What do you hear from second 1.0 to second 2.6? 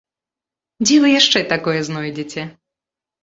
вы яшчэ такое знойдзеце?